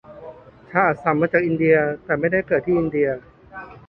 [0.69, 3.09] ชาอัสสัม มาจากอินเดีย แต่ไม่ได้เกิดที่อินเดีย